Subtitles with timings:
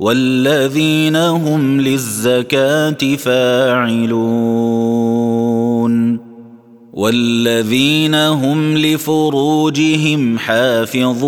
[0.00, 4.20] والذين هم للزكاه فاعلون
[6.92, 11.20] والذين هم لفروجهم حافظون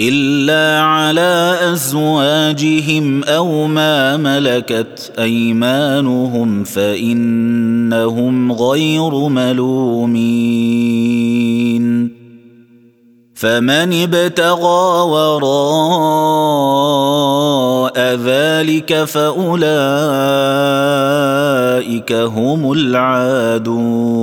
[0.00, 10.60] الا على ازواجهم أو ما ملكت ايمانهم فانهم غير ملومين
[13.40, 15.40] فمن ابتغى وراء
[18.24, 19.72] ذلك فأولئك
[22.12, 24.20] هم العادون.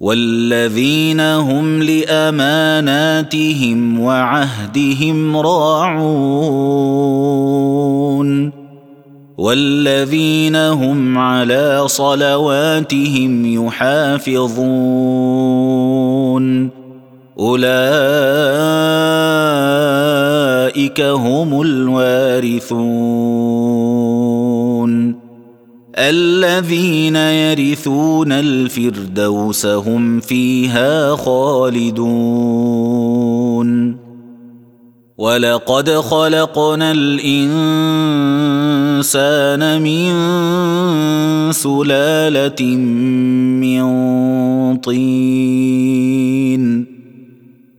[0.00, 7.77] والذين هم لأماناتهم وعهدهم راعون.
[9.38, 14.48] والذين هم على صلواتهم يحافظون.
[17.38, 17.80] أولئك
[21.00, 22.88] هم الوارثون.
[25.98, 32.08] الذين يرثون الفردوس هم فيها خالدون.
[35.18, 38.22] ولقد خلقنا الانسان
[39.82, 40.12] من
[41.52, 42.62] سلاله
[43.58, 43.82] من
[44.76, 46.18] طين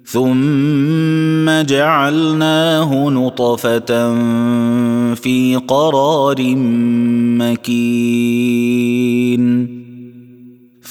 [0.05, 4.13] ثم جعلناه نطفه
[5.15, 6.55] في قرار
[7.39, 8.59] مكين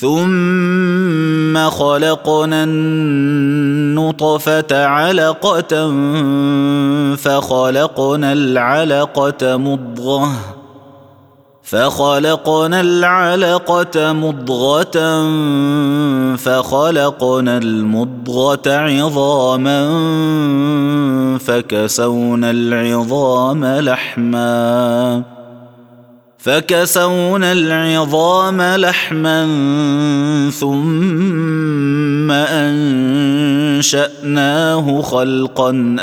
[0.00, 4.06] ثم خلقنا النطفه
[4.86, 5.90] علقه
[7.16, 10.32] فخلقنا العلقه مضغه
[11.62, 14.98] فخلقنا العلقه مضغه
[16.36, 19.88] فخلقنا المضغه عظاما
[21.38, 25.37] فكسونا العظام لحما
[26.38, 29.46] فكسونا العظام لحما
[30.50, 32.30] ثم
[33.80, 35.96] أنشأناه خلقا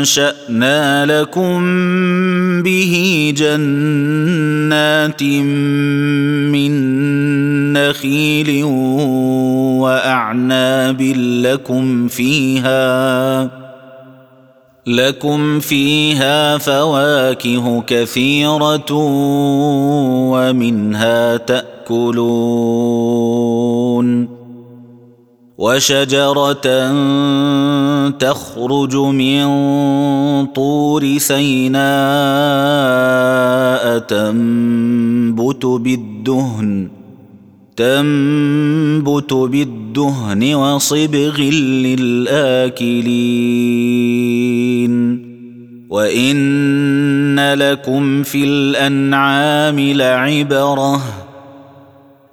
[0.00, 1.62] فانشانا لكم
[2.62, 5.22] به جنات
[6.52, 6.72] من
[7.72, 8.64] نخيل
[9.80, 11.02] واعناب
[11.44, 13.50] لكم فيها
[14.86, 18.92] لكم فيها فواكه كثيره
[20.30, 22.80] ومنها تاكلون
[25.60, 26.66] وشجرة
[28.10, 29.46] تخرج من
[30.46, 31.80] طور سيناء
[33.98, 36.88] تنبت بالدهن
[37.76, 42.90] تنبت بالدهن وصبغ للآكلين.
[45.90, 51.29] وإن لكم في الأنعام لعبرة.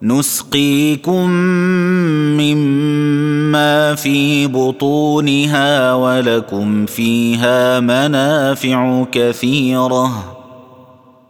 [0.04, 1.30] نسقيكم
[2.38, 10.12] مما في بطونها ولكم فيها منافع كثيرة.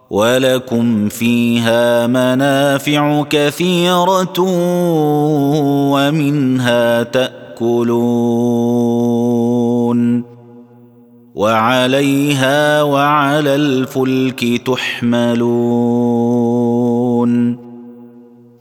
[0.09, 4.39] ولكم فيها منافع كثيرة
[5.91, 8.27] ومنها تأكلون.
[11.35, 16.07] وعليها وعلى الفلك تحملون.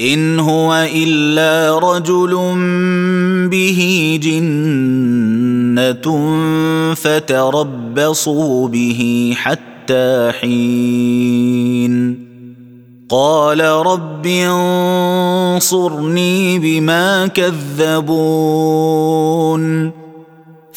[0.00, 2.34] إن هو إلا رجل
[3.48, 6.06] به جنة
[6.94, 12.28] فتربصوا به حتى حين.
[13.08, 14.26] قال رب
[15.56, 18.38] انصرني بما كذبون.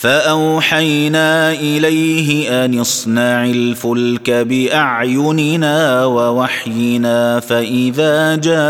[0.02, 8.62] فأوحينا إليه أن اصنع الفلك بأعيننا ووحينا فإذا جاء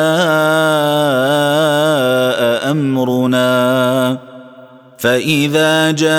[2.71, 4.17] أمرنا
[4.97, 6.11] فإذا جاء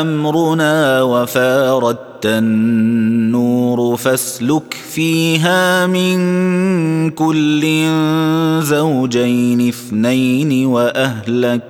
[0.00, 6.20] أمرنا وفاردت النور فاسلك فيها من
[7.10, 7.62] كل
[8.62, 11.69] زوجين اثنين وأهلك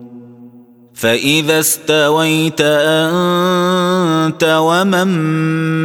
[1.01, 5.07] فإذا استويت أنت ومن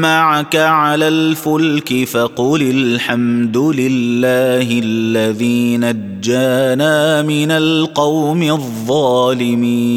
[0.01, 9.97] معك على الفلك فقل الحمد لله الذي نجانا من القوم الظالمين.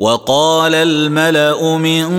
[0.00, 2.10] وقال الملأ من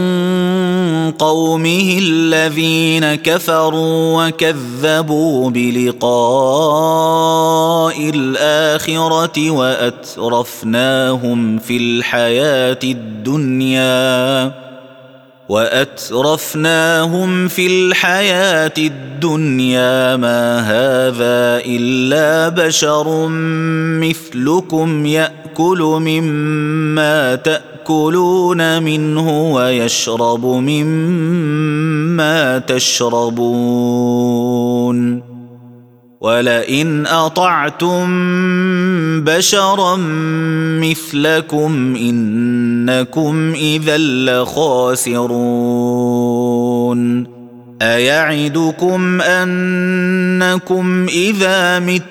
[1.11, 6.11] قومه الذين كفروا وكذبوا بلقاء
[8.09, 10.79] الآخرة وأترفناهم
[11.59, 14.51] في الحياة الدنيا
[15.49, 20.15] وأترفناهم في الحياة الدنيا.
[20.15, 23.27] ما هذا إلا بشر
[23.99, 27.70] مثلكم يأكل مما تأكل.
[27.85, 30.97] تأكلون منه ويشرب مما
[32.57, 34.01] تشربون.
[36.21, 38.05] ولئن أطعتم
[39.23, 39.95] بشرا
[40.81, 45.31] مثلكم إنكم إذا لخاسرون.
[47.81, 52.10] أيعدكم أنكم إذا متم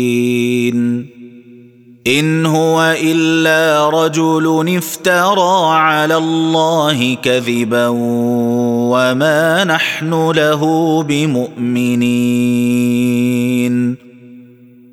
[2.07, 7.87] إن هو إلا رجل افترى على الله كذبا
[8.91, 12.01] وما نحن له بمؤمنين.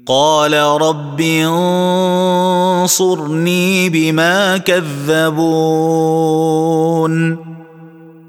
[0.07, 1.21] قال رب
[2.81, 5.19] انصرني بما كذبون.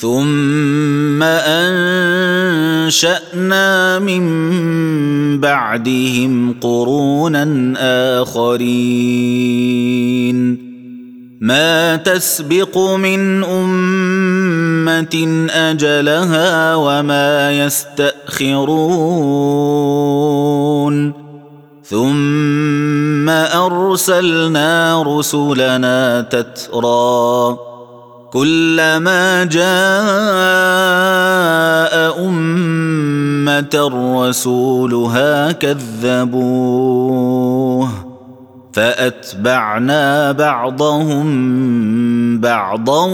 [0.00, 1.22] ثم
[2.86, 7.74] انشانا من بعدهم قرونا
[8.22, 9.56] اخرين
[11.40, 18.76] ما تسبق من امه اجلها وما يستاخرون
[21.84, 27.56] ثم ارسلنا رسلنا تترى
[28.32, 29.66] كلما جاء
[32.28, 33.90] أمة
[34.28, 36.86] رسولها كذبوه
[38.72, 41.26] فأتبعنا بعضهم
[42.40, 43.06] بعضا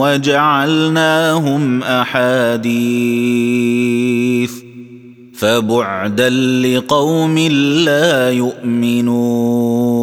[0.00, 2.62] وجعلناهم أحاديث
[5.34, 7.38] فبعدا لقوم
[7.84, 10.02] لا يؤمنون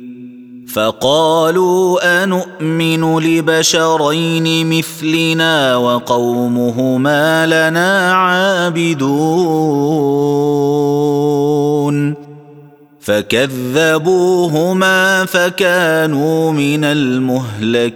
[0.73, 9.11] فقالوا انومن لبشرين مثلنا وقومهما لنا عابدون.
[12.99, 14.05] فكذبوهما
[15.25, 17.91] فكانوا من المهلكين.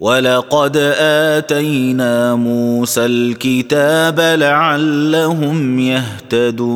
[0.00, 6.70] ولقد آتينا موسى الكتاب لعلهم يهتدون.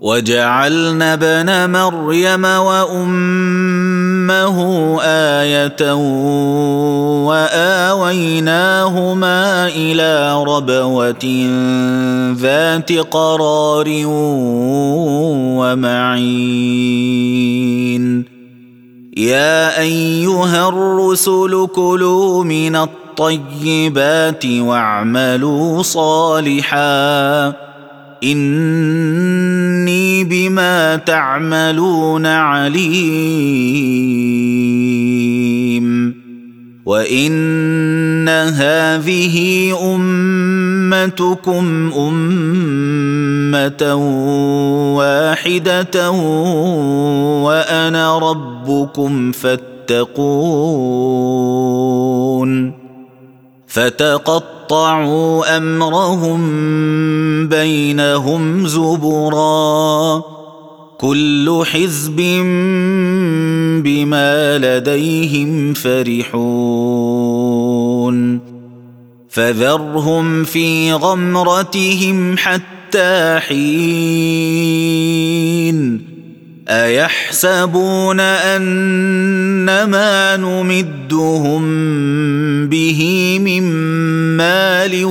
[0.00, 3.46] وجعلنا ابن مريم وأمه
[5.02, 5.92] آية
[7.24, 8.58] وآويناهما
[9.68, 11.24] إلى ربوة
[12.36, 14.02] ذات قرار
[15.56, 16.76] ومعين.
[19.16, 27.65] يا أيها الرسل كلوا من الطيبات واعملوا صالحا.
[28.24, 32.86] إني بما تعملون عليم.
[36.86, 39.36] وإن هذه
[39.94, 43.94] أمتكم أمة
[44.96, 46.10] واحدة
[47.42, 50.26] وأنا ربكم فاتقون.
[53.76, 56.38] فتقطعوا أمرهم
[57.48, 60.22] بينهم زبرا.
[60.98, 62.16] كل حزب
[63.84, 66.36] بما لديهم فرحون.
[69.28, 74.46] فذرهم في غمرتهم حتى حين.
[76.68, 81.62] ايحسبون ان ما نمدهم
[82.68, 83.62] به من
[84.36, 85.02] مال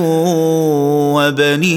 [1.14, 1.76] وبنين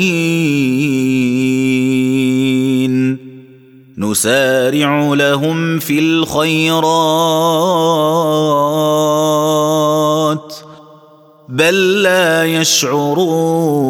[3.97, 6.89] نسارع لهم في الخيرات
[11.49, 13.89] بل لا يشعرون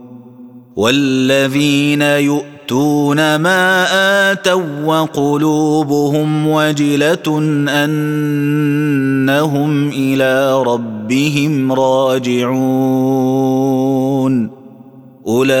[0.81, 3.85] والذين يؤتون ما
[4.31, 12.51] آتوا وقلوبهم وجلة أنهم إلى ربهم راجعون.
[15.27, 15.51] أولئك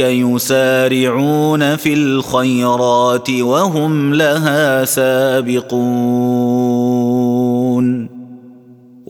[0.00, 5.72] يسارعون في الخيرات وهم لها سابقون.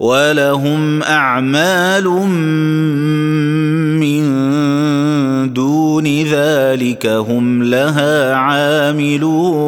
[0.00, 2.08] ولهم اعمال
[4.00, 4.24] من
[5.52, 9.60] دون ذلك هم لها عاملون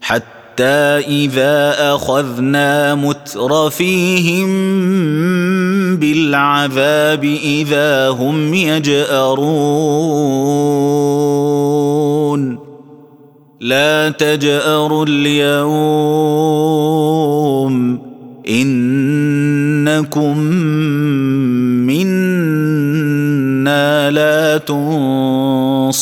[0.00, 4.46] حتى اذا اخذنا مترفيهم
[5.96, 9.84] بالعذاب اذا هم يجارون
[13.64, 15.74] لا تجأروا اليوم.
[18.48, 20.38] إنكم
[21.86, 25.94] منا لا تنصرون.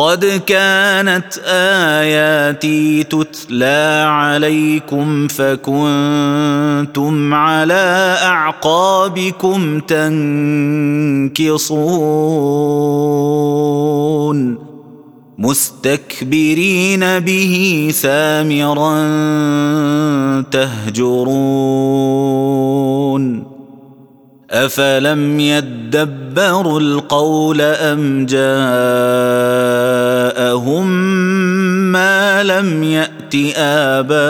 [0.00, 10.30] قد كانت آياتي تتلى عليكم فكنتم على أعقابكم تنكصون
[15.38, 19.00] مستكبرين به سامرا
[20.50, 21.60] تهجرون
[24.50, 28.50] افلم يدبروا القول ام جاءهم
[31.92, 34.20] ما لم يات اباءهم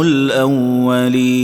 [0.00, 1.40] الاولين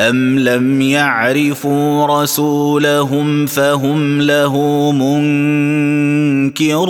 [0.00, 4.56] ام لم يعرفوا رسولهم فهم له
[6.52, 6.82] منكرون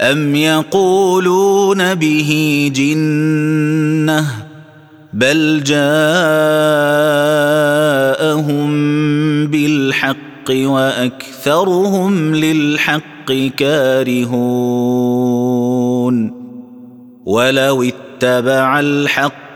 [0.00, 4.26] أم يقولون به جنة
[5.12, 5.90] بل جاءهم
[9.46, 14.70] بالحق وأكثرهم للحق كارهون
[17.26, 18.80] ولو اتبع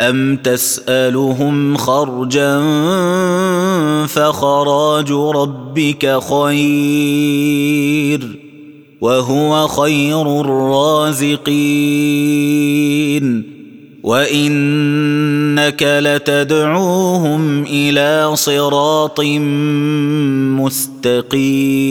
[0.00, 2.60] ام تسالهم خرجا
[4.06, 7.60] فخراج ربك خير
[9.00, 11.50] وهو خير الرازقين
[14.02, 19.20] وانك لتدعوهم إلى صراط
[21.30, 21.90] مستقيم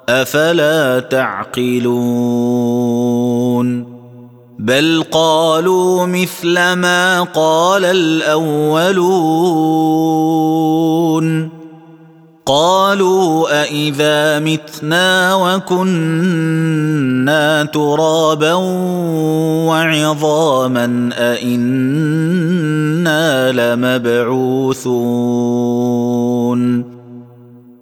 [0.09, 2.39] أفلا تعقلون؟
[4.59, 9.19] بل قالوا مثل ما قال الأولون.
[12.49, 16.85] قالوا أإذا متنا وكنا
[17.65, 18.55] ترابا
[19.69, 22.33] وعظاما أإنا
[23.53, 24.89] لمبعوثون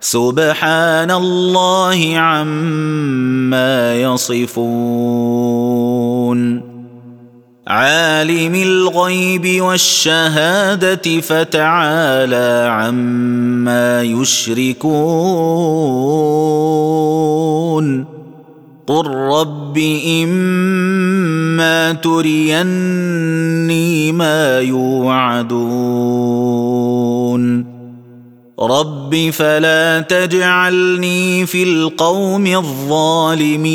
[0.00, 5.16] سبحان الله عما يصفون.
[7.68, 14.86] عالم الغيب والشهادة فتعالى عما يشركون.
[18.86, 19.78] قل رب
[20.22, 23.32] إما تريني
[24.12, 25.46] ما يوعدون.
[28.60, 33.66] رب فلا تجعلني في القوم الظالمين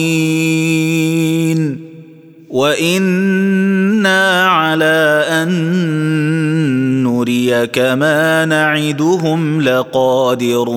[2.50, 5.50] وأنا على ان
[7.04, 10.72] نريك ما نعدهم لقادرون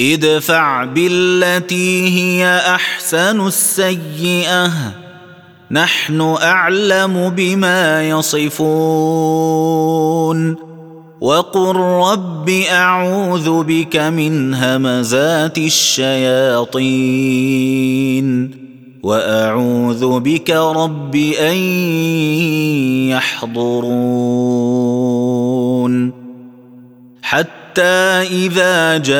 [0.00, 4.72] ادفع بالتي هي احسن السيئه
[5.70, 9.48] نحن اعلم بما يصفون
[11.20, 16.78] وقل رب اعوذ بك من همزات الشياطين
[19.02, 21.56] واعوذ بك رب ان
[23.10, 24.58] يحضرون
[27.22, 27.82] حتى
[28.22, 29.18] اذا جاء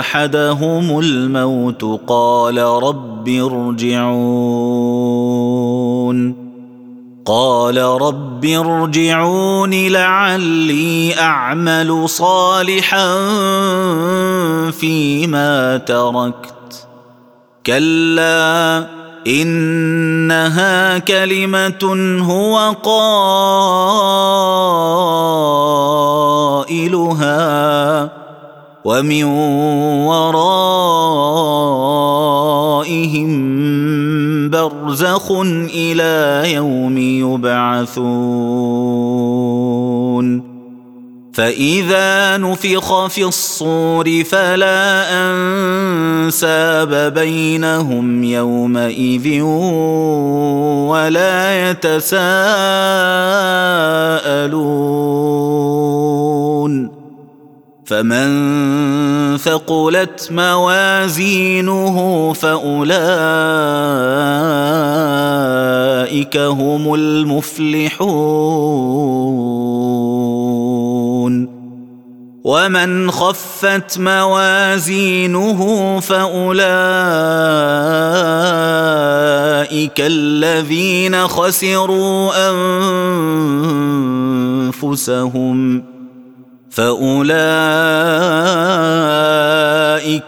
[0.00, 4.88] احدهم الموت قال رب ارجعون
[7.28, 13.14] قال رب ارجعون لعلي أعمل صالحا
[14.70, 16.86] فيما تركت.
[17.66, 18.86] كلا
[19.26, 23.78] إنها كلمة هو قائلها.
[28.88, 29.24] ومن
[30.08, 30.48] ورائهم
[34.50, 35.32] برزخ
[35.74, 38.08] إلى يوم يبعثون.
[41.32, 49.42] فإذا نفخ في الصور فلا أنساب بينهم يومئذ
[50.90, 52.18] ولا يتساءلون.
[57.88, 61.96] فمن ثقلت موازينه
[62.32, 62.88] فأولئك
[66.36, 68.08] هم المفلحون.
[72.44, 75.60] ومن خفت موازينه
[76.00, 76.58] فأولئك
[80.00, 82.30] الذين خسروا
[84.74, 85.87] أنفسهم.
[86.78, 87.34] فأولئك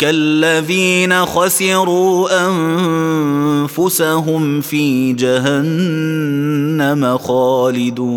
[0.02, 2.28] الذين خسروا
[3.66, 8.10] أنفسهم في جهنم خالدون.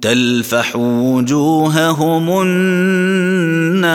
[0.00, 3.94] تلفح وجوههم النار.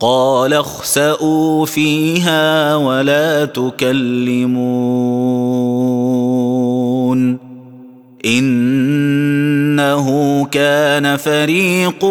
[0.00, 4.58] قال اخسئوا فيها ولا تكلمون
[8.24, 10.06] إنه
[10.44, 12.04] كان فريق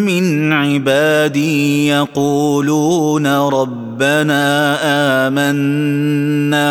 [0.00, 4.76] من عبادي يقولون ربنا
[5.28, 6.64] آمنا.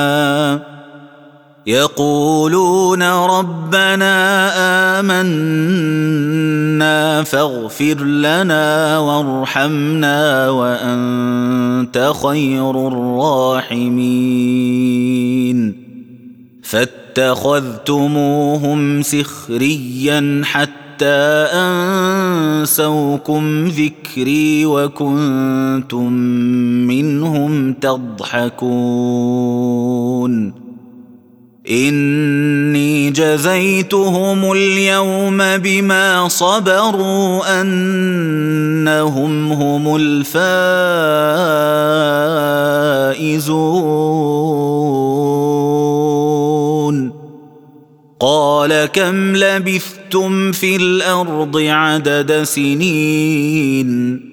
[1.68, 4.10] يقولون ربنا
[5.00, 5.24] آمنا
[7.24, 14.24] فاغفر لنا وارحمنا وأنت خير الراحمين.
[16.64, 20.74] فاتخذتموهم سخريا حتى
[22.64, 26.14] أنسوكم ذكري وكنتم
[26.88, 28.64] منهم تضحكون.
[31.70, 40.44] إني جزيتهم اليوم بما صبروا أنهم هم الفائزون.
[48.20, 54.33] قال كم لبثتم في الأرض عدد سنين؟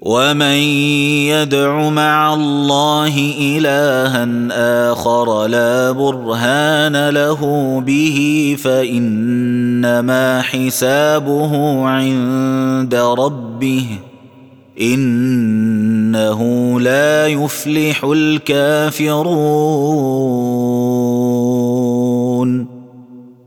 [0.00, 0.56] ومن
[1.28, 7.40] يدع مع الله الها اخر لا برهان له
[7.86, 13.86] به فانما حسابه عند ربه
[14.80, 16.40] انه
[16.80, 19.20] لا يفلح الكافرون